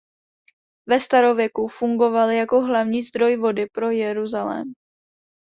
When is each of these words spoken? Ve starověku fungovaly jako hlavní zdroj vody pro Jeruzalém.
Ve 0.87 0.99
starověku 0.99 1.67
fungovaly 1.67 2.37
jako 2.37 2.61
hlavní 2.61 3.01
zdroj 3.01 3.37
vody 3.37 3.65
pro 3.73 3.89
Jeruzalém. 3.91 4.73